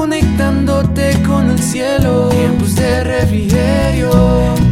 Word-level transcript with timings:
conectándote 0.00 1.22
con 1.26 1.50
el 1.50 1.58
cielo. 1.58 2.30
Tiempos 2.30 2.74
de 2.74 3.04
refrigerio, 3.04 4.10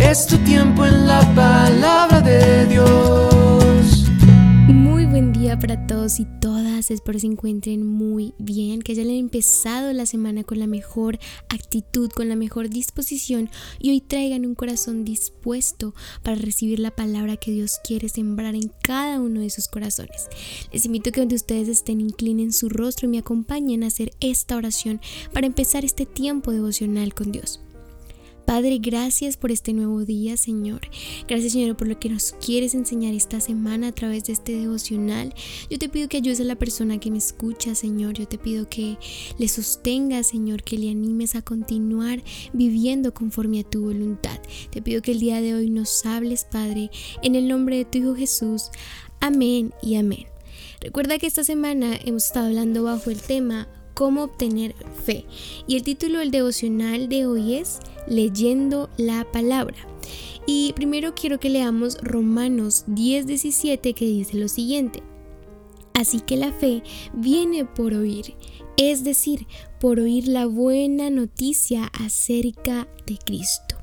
es 0.00 0.26
tu 0.26 0.38
tiempo 0.38 0.86
en 0.86 1.06
la 1.06 1.20
palabra 1.34 2.22
de 2.22 2.64
Dios. 2.64 4.10
Muy 4.68 5.04
buen 5.04 5.34
día 5.34 5.58
para 5.58 5.86
todos 5.86 6.18
y 6.18 6.24
todas, 6.24 6.57
espero 6.78 7.18
se 7.18 7.26
encuentren 7.26 7.86
muy 7.86 8.34
bien, 8.38 8.80
que 8.82 8.92
hayan 8.92 9.10
empezado 9.10 9.92
la 9.92 10.06
semana 10.06 10.44
con 10.44 10.58
la 10.58 10.66
mejor 10.66 11.18
actitud, 11.48 12.10
con 12.10 12.28
la 12.28 12.36
mejor 12.36 12.68
disposición 12.68 13.50
y 13.78 13.90
hoy 13.90 14.00
traigan 14.00 14.46
un 14.46 14.54
corazón 14.54 15.04
dispuesto 15.04 15.94
para 16.22 16.36
recibir 16.36 16.78
la 16.78 16.90
palabra 16.90 17.36
que 17.36 17.50
Dios 17.50 17.80
quiere 17.84 18.08
sembrar 18.08 18.54
en 18.54 18.70
cada 18.82 19.20
uno 19.20 19.40
de 19.40 19.50
sus 19.50 19.68
corazones. 19.68 20.28
Les 20.72 20.86
invito 20.86 21.10
a 21.10 21.12
que 21.12 21.20
donde 21.20 21.36
ustedes 21.36 21.68
estén 21.68 22.00
inclinen 22.00 22.52
su 22.52 22.68
rostro 22.68 23.06
y 23.06 23.10
me 23.10 23.18
acompañen 23.18 23.82
a 23.82 23.88
hacer 23.88 24.12
esta 24.20 24.56
oración 24.56 25.00
para 25.32 25.46
empezar 25.46 25.84
este 25.84 26.06
tiempo 26.06 26.52
devocional 26.52 27.14
con 27.14 27.32
Dios. 27.32 27.60
Padre, 28.48 28.78
gracias 28.78 29.36
por 29.36 29.52
este 29.52 29.74
nuevo 29.74 30.06
día, 30.06 30.38
Señor. 30.38 30.80
Gracias, 31.28 31.52
Señor, 31.52 31.76
por 31.76 31.86
lo 31.86 32.00
que 32.00 32.08
nos 32.08 32.32
quieres 32.32 32.74
enseñar 32.74 33.12
esta 33.12 33.40
semana 33.40 33.88
a 33.88 33.92
través 33.92 34.24
de 34.24 34.32
este 34.32 34.52
devocional. 34.52 35.34
Yo 35.68 35.78
te 35.78 35.90
pido 35.90 36.08
que 36.08 36.16
ayudes 36.16 36.40
a 36.40 36.44
la 36.44 36.56
persona 36.56 36.98
que 36.98 37.10
me 37.10 37.18
escucha, 37.18 37.74
Señor. 37.74 38.14
Yo 38.14 38.26
te 38.26 38.38
pido 38.38 38.66
que 38.66 38.96
le 39.36 39.48
sostengas, 39.48 40.28
Señor, 40.28 40.62
que 40.62 40.78
le 40.78 40.90
animes 40.90 41.34
a 41.34 41.42
continuar 41.42 42.22
viviendo 42.54 43.12
conforme 43.12 43.60
a 43.60 43.64
tu 43.64 43.82
voluntad. 43.82 44.40
Te 44.70 44.80
pido 44.80 45.02
que 45.02 45.12
el 45.12 45.20
día 45.20 45.42
de 45.42 45.52
hoy 45.52 45.68
nos 45.68 46.06
hables, 46.06 46.46
Padre, 46.50 46.90
en 47.22 47.34
el 47.34 47.48
nombre 47.48 47.76
de 47.76 47.84
tu 47.84 47.98
Hijo 47.98 48.14
Jesús. 48.14 48.70
Amén 49.20 49.74
y 49.82 49.96
amén. 49.96 50.24
Recuerda 50.80 51.18
que 51.18 51.26
esta 51.26 51.44
semana 51.44 51.98
hemos 52.02 52.24
estado 52.24 52.46
hablando 52.46 52.82
bajo 52.82 53.10
el 53.10 53.20
tema 53.20 53.68
cómo 53.98 54.22
obtener 54.22 54.76
fe. 55.04 55.24
Y 55.66 55.74
el 55.74 55.82
título 55.82 56.20
del 56.20 56.30
devocional 56.30 57.08
de 57.08 57.26
hoy 57.26 57.54
es 57.54 57.80
Leyendo 58.06 58.88
la 58.96 59.26
palabra. 59.32 59.76
Y 60.46 60.72
primero 60.74 61.16
quiero 61.16 61.40
que 61.40 61.50
leamos 61.50 61.98
Romanos 62.00 62.84
10:17 62.86 63.94
que 63.94 64.04
dice 64.04 64.36
lo 64.36 64.46
siguiente. 64.46 65.02
Así 65.94 66.20
que 66.20 66.36
la 66.36 66.52
fe 66.52 66.84
viene 67.12 67.64
por 67.64 67.92
oír, 67.92 68.36
es 68.76 69.02
decir, 69.02 69.48
por 69.80 69.98
oír 69.98 70.28
la 70.28 70.46
buena 70.46 71.10
noticia 71.10 71.90
acerca 71.92 72.86
de 73.04 73.18
Cristo. 73.18 73.74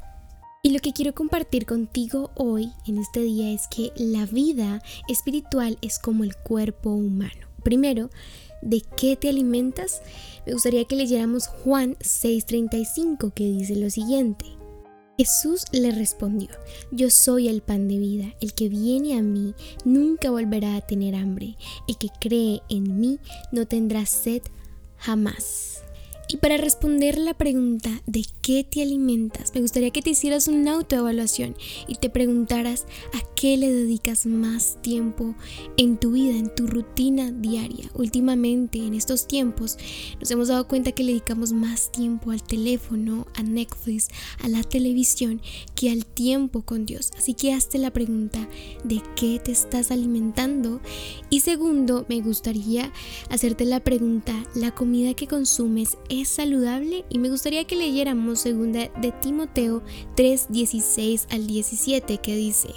Y 0.64 0.70
lo 0.70 0.80
que 0.80 0.94
quiero 0.94 1.14
compartir 1.14 1.66
contigo 1.66 2.32
hoy, 2.36 2.72
en 2.88 3.00
este 3.00 3.20
día, 3.20 3.52
es 3.52 3.68
que 3.68 3.92
la 3.98 4.26
vida 4.26 4.82
espiritual 5.10 5.78
es 5.82 6.00
como 6.00 6.24
el 6.24 6.38
cuerpo 6.38 6.92
humano. 6.92 7.50
Primero, 7.64 8.10
¿de 8.66 8.82
qué 8.98 9.16
te 9.16 9.30
alimentas? 9.30 10.02
Me 10.46 10.54
gustaría 10.54 10.84
que 10.84 10.98
leyéramos 10.98 11.48
Juan 11.48 11.96
6:35 12.02 13.32
que 13.34 13.46
dice 13.46 13.78
lo 13.78 13.90
siguiente. 13.90 14.46
Jesús 15.18 15.64
le 15.72 15.92
respondió, 15.92 16.50
Yo 16.92 17.10
soy 17.10 17.48
el 17.48 17.62
pan 17.62 17.88
de 17.88 17.98
vida, 17.98 18.36
el 18.42 18.54
que 18.54 18.68
viene 18.68 19.18
a 19.18 19.22
mí 19.22 19.54
nunca 19.86 20.30
volverá 20.30 20.76
a 20.76 20.82
tener 20.82 21.16
hambre, 21.16 21.56
el 21.88 21.98
que 21.98 22.10
cree 22.20 22.62
en 22.68 23.00
mí 23.00 23.20
no 23.54 23.66
tendrá 23.66 24.06
sed 24.06 24.42
jamás. 24.98 25.85
Y 26.28 26.38
para 26.38 26.58
responder 26.58 27.18
la 27.20 27.36
pregunta 27.36 28.02
de 28.08 28.26
qué 28.42 28.64
te 28.64 28.82
alimentas, 28.82 29.52
me 29.54 29.62
gustaría 29.62 29.92
que 29.92 30.02
te 30.02 30.10
hicieras 30.10 30.48
una 30.48 30.74
autoevaluación 30.74 31.56
y 31.88 31.96
te 31.96 32.10
preguntaras 32.10 32.86
a 33.14 33.20
qué 33.36 33.58
le 33.58 33.72
dedicas 33.72 34.26
más 34.26 34.82
tiempo 34.82 35.36
en 35.78 35.98
tu 35.98 36.14
vida, 36.14 36.36
en 36.36 36.54
tu 36.54 36.66
rutina 36.66 37.32
diaria. 37.32 37.90
Últimamente, 37.94 38.80
en 38.80 38.96
estos 38.96 39.28
tiempos, 39.28 39.78
nos 40.20 40.32
hemos 40.32 40.48
dado 40.48 40.68
cuenta 40.68 40.94
que 40.94 41.04
le 41.04 41.12
dedicamos 41.12 41.54
más 41.54 41.92
tiempo 41.92 42.32
al 42.32 42.42
teléfono, 42.42 43.28
a 43.36 43.44
Netflix, 43.44 44.08
a 44.44 44.48
la 44.48 44.64
televisión, 44.64 45.42
que 45.76 45.92
al 45.92 46.06
tiempo 46.06 46.64
con 46.64 46.86
Dios. 46.88 47.12
Así 47.18 47.36
que 47.36 47.54
hazte 47.54 47.78
la 47.78 47.92
pregunta 47.92 48.48
de 48.84 49.02
qué 49.16 49.40
te 49.44 49.52
estás 49.52 49.92
alimentando. 49.92 50.82
Y 51.30 51.42
segundo, 51.42 52.06
me 52.10 52.22
gustaría 52.22 52.92
hacerte 53.30 53.66
la 53.66 53.80
pregunta, 53.82 54.34
¿la 54.56 54.72
comida 54.72 55.14
que 55.14 55.28
consumes 55.28 55.98
es 56.10 56.25
saludable 56.26 57.06
y 57.10 57.20
me 57.20 57.30
gustaría 57.30 57.66
que 57.66 57.76
leyéramos 57.76 58.40
segunda 58.40 58.90
de 59.02 59.12
Timoteo 59.12 59.84
3, 60.16 60.48
16 60.50 61.28
al 61.32 61.48
17 61.48 62.18
que 62.18 62.36
dice, 62.36 62.70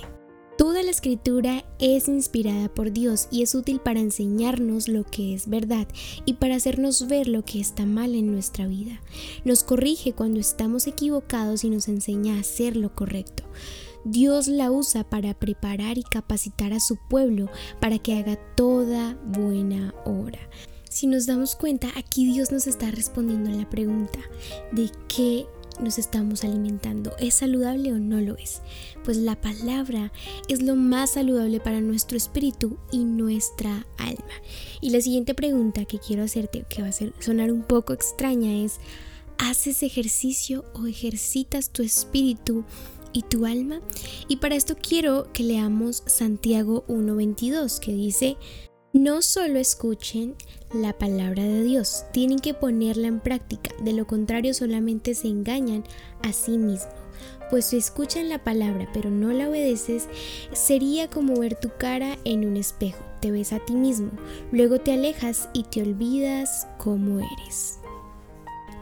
Toda 0.59 0.83
la 0.83 0.91
escritura 0.91 1.65
es 1.79 2.09
inspirada 2.09 2.69
por 2.69 2.91
Dios 2.91 3.29
y 3.31 3.43
es 3.43 3.55
útil 3.55 3.79
para 3.79 4.01
enseñarnos 4.01 4.89
lo 4.89 5.05
que 5.05 5.33
es 5.33 5.49
verdad 5.49 5.87
y 6.25 6.35
para 6.35 6.57
hacernos 6.57 7.07
ver 7.07 7.29
lo 7.29 7.45
que 7.45 7.61
está 7.61 7.87
mal 7.87 8.17
en 8.17 8.33
nuestra 8.33 8.67
vida. 8.67 9.01
Nos 9.45 9.63
corrige 9.63 10.15
cuando 10.15 10.41
estamos 10.41 10.89
equivocados 10.89 11.63
y 11.63 11.71
nos 11.71 11.87
enseña 11.87 12.35
a 12.35 12.41
hacer 12.41 12.77
lo 12.77 12.93
correcto. 12.93 13.45
Dios 14.05 14.49
la 14.49 14.73
usa 14.73 15.09
para 15.09 15.33
preparar 15.35 15.97
y 15.97 16.03
capacitar 16.03 16.73
a 16.73 16.81
su 16.81 16.97
pueblo 17.09 17.49
para 17.81 18.01
que 18.01 18.19
haga 18.19 18.35
toda 18.57 19.17
buena 19.27 19.95
obra. 20.05 20.41
Si 20.99 21.07
nos 21.07 21.27
damos 21.27 21.55
cuenta, 21.55 21.93
aquí 21.95 22.25
Dios 22.25 22.51
nos 22.51 22.67
está 22.67 22.91
respondiendo 22.91 23.51
la 23.51 23.71
pregunta 23.71 24.19
de 24.73 24.91
qué 25.07 25.47
nos 25.81 25.97
estamos 25.97 26.43
alimentando. 26.43 27.13
¿Es 27.21 27.35
saludable 27.35 27.93
o 27.93 28.01
no 28.01 28.21
lo 28.21 28.37
es? 28.37 28.63
Pues 29.05 29.17
la 29.17 29.41
palabra 29.41 30.11
es 30.49 30.61
lo 30.61 30.75
más 30.75 31.11
saludable 31.11 31.61
para 31.61 31.81
nuestro 31.81 32.17
espíritu 32.17 32.79
y 32.91 33.05
nuestra 33.05 33.87
alma. 33.97 34.43
Y 34.81 34.91
la 34.91 35.01
siguiente 35.01 35.37
pregunta 35.37 35.85
que 35.85 36.01
quiero 36.01 36.25
hacerte, 36.25 36.65
que 36.69 36.83
va 36.83 36.89
a 36.89 37.23
sonar 37.23 37.53
un 37.53 37.63
poco 37.63 37.93
extraña, 37.93 38.65
es, 38.65 38.81
¿haces 39.39 39.85
ejercicio 39.85 40.65
o 40.75 40.89
ejercitas 40.89 41.71
tu 41.71 41.85
espíritu? 41.85 42.65
y 43.13 43.23
tu 43.23 43.47
alma. 43.47 43.81
Y 44.29 44.37
para 44.37 44.55
esto 44.55 44.77
quiero 44.77 45.33
que 45.33 45.43
leamos 45.43 46.03
Santiago 46.07 46.85
1.22 46.89 47.79
que 47.79 47.95
dice, 47.95 48.37
no 48.99 49.23
solo 49.23 49.61
escuchen 49.61 50.35
la 50.75 50.93
palabra 50.93 51.45
de 51.45 51.63
Dios, 51.63 52.05
tienen 52.13 52.41
que 52.41 52.53
ponerla 52.53 53.07
en 53.07 53.21
práctica, 53.21 53.71
de 53.81 53.93
lo 53.93 54.09
contrario 54.09 54.53
solamente 54.55 55.15
se 55.15 55.29
engañan 55.29 55.85
a 56.23 56.33
sí 56.33 56.59
mismos. 56.59 56.93
Pues 57.49 57.67
si 57.67 57.77
escuchan 57.77 58.29
la 58.29 58.43
palabra 58.43 58.89
pero 58.93 59.09
no 59.09 59.33
la 59.33 59.49
obedeces, 59.49 60.09
sería 60.53 61.09
como 61.09 61.39
ver 61.39 61.55
tu 61.55 61.71
cara 61.79 62.19
en 62.25 62.45
un 62.45 62.57
espejo, 62.57 63.03
te 63.21 63.31
ves 63.31 63.53
a 63.53 63.65
ti 63.65 63.75
mismo, 63.75 64.11
luego 64.51 64.81
te 64.81 64.93
alejas 64.93 65.49
y 65.53 65.63
te 65.63 65.81
olvidas 65.83 66.67
cómo 66.79 67.21
eres. 67.21 67.78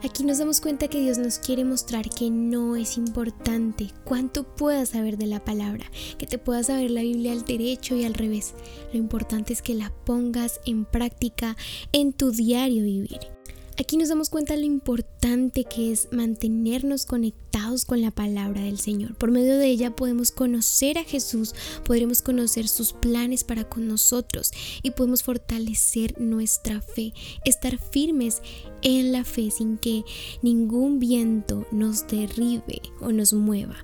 Aquí 0.06 0.22
nos 0.22 0.38
damos 0.38 0.60
cuenta 0.60 0.86
que 0.86 1.00
Dios 1.00 1.18
nos 1.18 1.40
quiere 1.40 1.64
mostrar 1.64 2.08
que 2.08 2.30
no 2.30 2.76
es 2.76 2.96
importante 2.96 3.88
cuánto 4.04 4.44
puedas 4.44 4.90
saber 4.90 5.18
de 5.18 5.26
la 5.26 5.44
palabra, 5.44 5.84
que 6.16 6.28
te 6.28 6.38
puedas 6.38 6.68
saber 6.68 6.92
la 6.92 7.00
Biblia 7.00 7.32
al 7.32 7.44
derecho 7.44 7.96
y 7.96 8.04
al 8.04 8.14
revés. 8.14 8.54
Lo 8.92 9.00
importante 9.00 9.52
es 9.52 9.62
que 9.62 9.74
la 9.74 9.92
pongas 10.04 10.60
en 10.64 10.84
práctica 10.84 11.56
en 11.90 12.12
tu 12.12 12.30
diario 12.30 12.84
vivir. 12.84 13.35
Aquí 13.78 13.98
nos 13.98 14.08
damos 14.08 14.30
cuenta 14.30 14.56
lo 14.56 14.64
importante 14.64 15.64
que 15.64 15.92
es 15.92 16.08
mantenernos 16.10 17.04
conectados 17.04 17.84
con 17.84 18.00
la 18.00 18.10
palabra 18.10 18.62
del 18.62 18.78
Señor. 18.78 19.14
Por 19.16 19.30
medio 19.30 19.58
de 19.58 19.66
ella 19.66 19.94
podemos 19.94 20.30
conocer 20.30 20.96
a 20.96 21.04
Jesús, 21.04 21.54
podremos 21.84 22.22
conocer 22.22 22.68
sus 22.68 22.94
planes 22.94 23.44
para 23.44 23.68
con 23.68 23.86
nosotros 23.86 24.50
y 24.82 24.92
podemos 24.92 25.22
fortalecer 25.22 26.18
nuestra 26.18 26.80
fe, 26.80 27.12
estar 27.44 27.76
firmes 27.78 28.40
en 28.80 29.12
la 29.12 29.24
fe 29.24 29.50
sin 29.50 29.76
que 29.76 30.04
ningún 30.40 30.98
viento 30.98 31.66
nos 31.70 32.06
derribe 32.06 32.80
o 33.02 33.12
nos 33.12 33.34
mueva. 33.34 33.76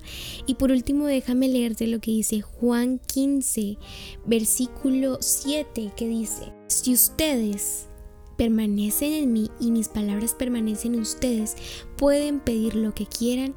Y 0.47 0.55
por 0.55 0.71
último 0.71 1.05
déjame 1.05 1.49
leerte 1.49 1.85
lo 1.85 1.99
que 1.99 2.09
dice 2.09 2.41
Juan 2.41 2.99
15, 3.05 3.77
versículo 4.25 5.19
7, 5.21 5.91
que 5.95 6.07
dice, 6.07 6.51
si 6.67 6.93
ustedes 6.93 7.89
permanecen 8.37 9.13
en 9.13 9.33
mí 9.33 9.49
y 9.59 9.71
mis 9.71 9.87
palabras 9.87 10.33
permanecen 10.33 10.95
en 10.95 11.01
ustedes, 11.01 11.55
pueden 11.97 12.39
pedir 12.39 12.75
lo 12.75 12.93
que 12.93 13.05
quieran 13.05 13.55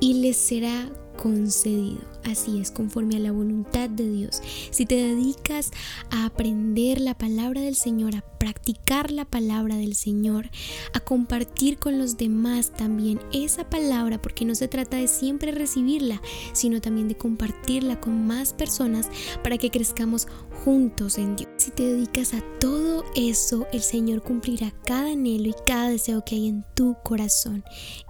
y 0.00 0.14
les 0.14 0.36
será 0.36 0.90
concedido. 1.16 1.98
Así 2.24 2.58
es, 2.58 2.70
conforme 2.70 3.16
a 3.16 3.20
la 3.20 3.32
voluntad 3.32 3.88
de 3.88 4.10
Dios. 4.10 4.42
Si 4.70 4.84
te 4.84 4.96
dedicas 4.96 5.70
a 6.10 6.26
aprender 6.26 7.00
la 7.00 7.16
palabra 7.16 7.60
del 7.60 7.76
Señor, 7.76 8.16
a 8.16 8.24
practicar 8.38 9.12
la 9.12 9.24
palabra 9.24 9.76
del 9.76 9.94
Señor, 9.94 10.50
a 10.92 11.00
compartir 11.00 11.78
con 11.78 11.98
los 11.98 12.16
demás 12.16 12.72
también 12.72 13.20
esa 13.32 13.68
palabra, 13.70 14.20
porque 14.20 14.44
no 14.44 14.54
se 14.54 14.68
trata 14.68 14.96
de 14.96 15.08
siempre 15.08 15.52
recibirla, 15.52 16.20
sino 16.52 16.80
también 16.80 17.08
de 17.08 17.16
compartirla 17.16 18.00
con 18.00 18.26
más 18.26 18.52
personas 18.52 19.08
para 19.42 19.56
que 19.56 19.70
crezcamos 19.70 20.26
juntos 20.66 21.16
en 21.18 21.36
Dios. 21.36 21.48
Si 21.58 21.70
te 21.70 21.84
dedicas 21.84 22.34
a 22.34 22.42
todo 22.58 23.04
eso, 23.14 23.68
el 23.72 23.82
Señor 23.82 24.20
cumplirá 24.24 24.72
cada 24.84 25.12
anhelo 25.12 25.50
y 25.50 25.54
cada 25.64 25.90
deseo 25.90 26.24
que 26.24 26.34
hay 26.34 26.48
en 26.48 26.64
tu 26.74 26.96
corazón 27.04 27.62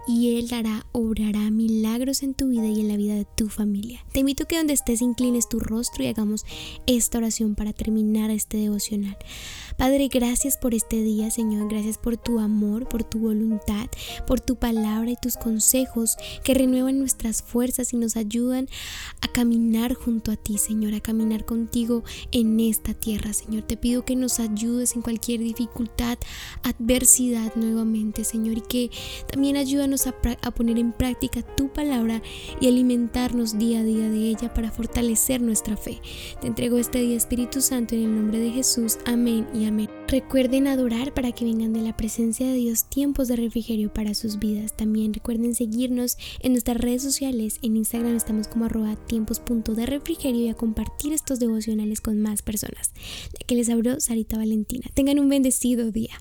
y 0.07 0.39
Él 0.39 0.51
hará, 0.51 0.87
obrará 0.91 1.51
milagros 1.51 2.23
en 2.23 2.33
tu 2.33 2.47
vida 2.47 2.65
y 2.65 2.79
en 2.79 2.87
la 2.87 2.97
vida 2.97 3.13
de 3.13 3.25
tu 3.25 3.49
familia. 3.49 4.03
Te 4.11 4.21
invito 4.21 4.41
a 4.41 4.47
que 4.47 4.57
donde 4.57 4.73
estés 4.73 5.03
inclines 5.03 5.47
tu 5.47 5.59
rostro 5.59 6.03
y 6.03 6.07
hagamos 6.07 6.45
esta 6.87 7.19
oración 7.19 7.53
para 7.53 7.73
terminar 7.73 8.31
este 8.31 8.57
devocional. 8.57 9.17
Padre, 9.77 10.07
gracias 10.07 10.57
por 10.57 10.73
este 10.73 11.03
día, 11.03 11.29
Señor. 11.29 11.69
Gracias 11.69 11.99
por 11.99 12.17
tu 12.17 12.39
amor, 12.39 12.89
por 12.89 13.03
tu 13.03 13.19
voluntad, 13.19 13.87
por 14.25 14.39
tu 14.39 14.55
palabra 14.55 15.11
y 15.11 15.15
tus 15.15 15.37
consejos 15.37 16.17
que 16.43 16.55
renuevan 16.55 16.97
nuestras 16.97 17.43
fuerzas 17.43 17.93
y 17.93 17.97
nos 17.97 18.17
ayudan 18.17 18.67
a 19.21 19.27
caminar 19.27 19.93
junto 19.93 20.31
a 20.31 20.35
ti, 20.35 20.57
Señor, 20.57 20.95
a 20.95 20.99
caminar 20.99 21.45
contigo 21.45 22.03
en 22.31 22.59
esta 22.59 22.95
tierra, 22.95 23.33
Señor. 23.33 23.63
Te 23.63 23.77
pido 23.77 24.03
que 24.03 24.15
nos 24.15 24.39
ayudes 24.39 24.95
en 24.95 25.03
cualquier 25.03 25.41
dificultad, 25.41 26.17
adversidad 26.63 27.55
nuevamente, 27.55 28.23
Señor, 28.23 28.57
y 28.57 28.61
que 28.61 28.89
también 29.31 29.57
ayúdanos 29.57 30.07
a, 30.07 30.13
poner 30.51 30.79
en 30.79 30.91
práctica 30.91 31.43
tu 31.43 31.71
palabra 31.71 32.23
y 32.59 32.67
alimentarnos 32.67 33.59
día 33.59 33.81
a 33.81 33.83
día 33.83 34.09
de 34.09 34.29
ella 34.29 34.51
para 34.55 34.71
fortalecer 34.71 35.39
nuestra 35.39 35.77
fe. 35.77 36.01
Te 36.41 36.47
entrego 36.47 36.79
este 36.79 36.97
día, 36.97 37.15
Espíritu 37.15 37.61
Santo, 37.61 37.93
en 37.93 38.05
el 38.05 38.15
nombre 38.15 38.39
de 38.39 38.49
Jesús. 38.49 38.97
Amén 39.05 39.45
Recuerden 40.07 40.67
adorar 40.67 41.13
para 41.13 41.31
que 41.31 41.43
vengan 41.43 41.73
de 41.73 41.81
la 41.81 41.97
presencia 41.97 42.47
de 42.47 42.53
Dios 42.53 42.85
tiempos 42.85 43.27
de 43.27 43.35
refrigerio 43.35 43.91
para 43.91 44.13
sus 44.13 44.39
vidas. 44.39 44.75
También 44.77 45.13
recuerden 45.13 45.55
seguirnos 45.55 46.17
en 46.39 46.53
nuestras 46.53 46.77
redes 46.77 47.03
sociales. 47.03 47.59
En 47.61 47.75
Instagram 47.75 48.15
estamos 48.15 48.47
como 48.47 48.65
arroba 48.65 48.95
tiempos.de 48.95 49.85
refrigerio 49.85 50.45
y 50.45 50.49
a 50.49 50.53
compartir 50.53 51.11
estos 51.11 51.39
devocionales 51.39 51.99
con 52.01 52.21
más 52.21 52.41
personas. 52.41 52.93
Ya 53.33 53.45
que 53.45 53.55
les 53.55 53.69
abro 53.69 53.99
Sarita 53.99 54.37
Valentina. 54.37 54.87
Tengan 54.93 55.19
un 55.19 55.27
bendecido 55.27 55.91
día. 55.91 56.15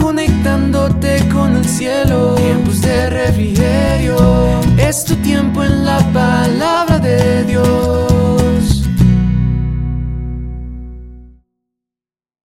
Conectándote 0.00 1.28
con 1.32 1.56
el 1.56 1.64
cielo, 1.64 2.36
tiempos 2.36 2.80
de 2.82 3.10
refrigerio. 3.10 4.60
Es 4.78 5.04
tu 5.04 5.16
tiempo 5.16 5.64
en 5.64 5.84
la 5.84 5.98
palabra 6.12 7.00
de 7.00 7.44
Dios. 7.44 7.85